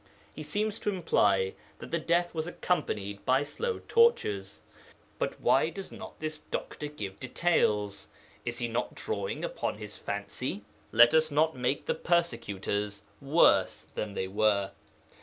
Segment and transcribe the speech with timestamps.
[0.33, 4.63] He seems to imply that the death was accompanied by slow tortures.
[5.19, 8.07] But why does not this doctor give details?
[8.43, 10.63] Is he not drawing upon his fancy?
[10.91, 14.71] Let us not make the persecutors worse than they were.